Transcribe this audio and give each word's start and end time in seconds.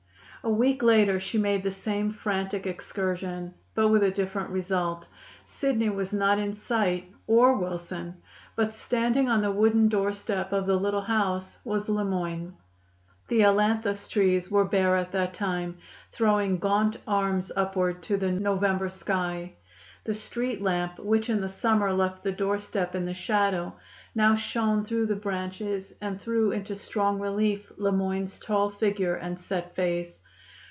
A 0.43 0.49
week 0.49 0.81
later 0.81 1.19
she 1.19 1.37
made 1.37 1.61
the 1.61 1.69
same 1.69 2.11
frantic 2.11 2.65
excursion, 2.65 3.53
but 3.75 3.89
with 3.89 4.01
a 4.01 4.09
different 4.09 4.49
result. 4.49 5.07
Sidney 5.45 5.89
was 5.91 6.13
not 6.13 6.39
in 6.39 6.51
sight, 6.53 7.11
or 7.27 7.55
Wilson. 7.57 8.15
But 8.55 8.73
standing 8.73 9.29
on 9.29 9.41
the 9.41 9.51
wooden 9.51 9.87
doorstep 9.87 10.51
of 10.51 10.65
the 10.65 10.77
little 10.77 11.03
house 11.03 11.59
was 11.63 11.89
Le 11.89 12.03
Moyne. 12.03 12.57
The 13.27 13.41
ailanthus 13.43 14.07
trees 14.09 14.49
were 14.49 14.65
bare 14.65 14.97
at 14.97 15.11
that 15.11 15.35
time, 15.35 15.77
throwing 16.11 16.57
gaunt 16.57 16.97
arms 17.07 17.51
upward 17.55 18.01
to 18.01 18.17
the 18.17 18.31
November 18.31 18.89
sky. 18.89 19.53
The 20.05 20.15
street 20.15 20.59
lamp, 20.59 20.97
which 20.97 21.29
in 21.29 21.39
the 21.41 21.49
summer 21.49 21.93
left 21.93 22.23
the 22.23 22.31
doorstep 22.31 22.95
in 22.95 23.05
the 23.05 23.13
shadow, 23.13 23.75
now 24.15 24.33
shone 24.35 24.85
through 24.85 25.05
the 25.05 25.15
branches 25.15 25.93
and 26.01 26.19
threw 26.19 26.49
into 26.51 26.75
strong 26.75 27.19
relief 27.19 27.71
Le 27.77 27.91
Moyne's 27.91 28.39
tall 28.39 28.71
figure 28.71 29.13
and 29.13 29.39
set 29.39 29.75
face. 29.75 30.17